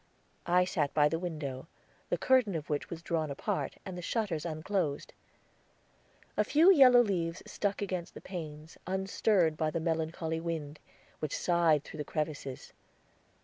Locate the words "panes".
8.19-8.79